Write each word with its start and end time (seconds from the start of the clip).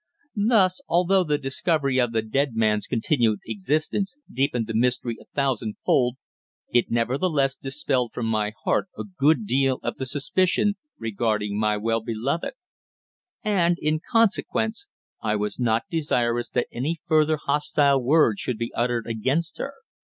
Thus, 0.35 0.81
although 0.87 1.23
the 1.23 1.37
discovery 1.37 1.99
of 1.99 2.11
the 2.11 2.23
"dead" 2.23 2.55
man's 2.55 2.87
continued 2.87 3.37
existence 3.45 4.17
deepened 4.33 4.65
the 4.65 4.73
mystery 4.73 5.15
a 5.21 5.25
thousandfold, 5.35 6.15
it 6.69 6.89
nevertheless 6.89 7.53
dispelled 7.55 8.11
from 8.11 8.25
my 8.25 8.51
heart 8.63 8.87
a 8.97 9.03
good 9.03 9.45
deal 9.45 9.77
of 9.83 9.97
the 9.97 10.07
suspicion 10.07 10.73
regarding 10.97 11.55
my 11.59 11.77
well 11.77 12.01
beloved; 12.01 12.53
and, 13.43 13.77
in 13.79 13.99
consequence, 14.09 14.87
I 15.21 15.35
was 15.35 15.59
not 15.59 15.83
desirous 15.91 16.49
that 16.49 16.65
any 16.71 16.99
further 17.05 17.37
hostile 17.37 18.01
word 18.01 18.39
should 18.39 18.57
be 18.57 18.73
uttered 18.73 19.05
against 19.05 19.59
her. 19.59 19.71